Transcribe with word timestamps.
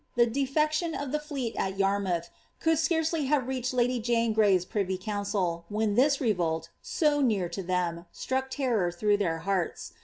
The 0.15 0.25
defection 0.25 0.95
of 0.95 1.11
the 1.11 1.19
fleet 1.19 1.55
at 1.59 1.77
Yarmouth 1.77 2.31
could 2.59 2.79
scarcely 2.79 3.25
have 3.25 3.47
reached 3.47 3.71
lady 3.71 3.99
Jane 3.99 4.33
Gray'^s 4.33 4.67
pri\'y 4.67 4.97
council, 4.97 5.63
when 5.69 5.93
this 5.93 6.19
revolt, 6.19 6.69
so 6.81 7.21
near 7.21 7.47
to 7.49 7.61
them, 7.61 8.07
struck 8.11 8.49
terror 8.49 8.91
through 8.91 9.17
their 9.17 9.37
hearts. 9.45 9.93